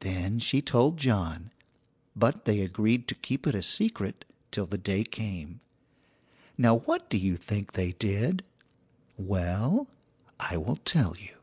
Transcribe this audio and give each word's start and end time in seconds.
Then 0.00 0.38
she 0.38 0.62
told 0.62 0.96
John, 0.96 1.50
but 2.16 2.46
they 2.46 2.62
agreed 2.62 3.06
to 3.08 3.14
keep 3.14 3.46
it 3.46 3.54
a 3.54 3.60
secret 3.60 4.24
till 4.50 4.64
the 4.64 4.78
day 4.78 5.04
came. 5.04 5.60
Now 6.56 6.76
what 6.76 7.10
do 7.10 7.18
you 7.18 7.36
think 7.36 7.72
they 7.72 7.92
did? 7.92 8.42
Well, 9.18 9.86
I 10.40 10.56
will 10.56 10.76
tell 10.76 11.14
you. 11.18 11.34